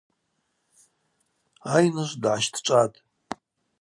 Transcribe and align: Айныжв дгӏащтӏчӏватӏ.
Айныжв 1.75 2.13
дгӏащтӏчӏватӏ. 2.21 2.99